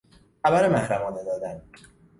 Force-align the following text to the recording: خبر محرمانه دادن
خبر 0.45 0.69
محرمانه 0.69 1.23
دادن 1.23 1.61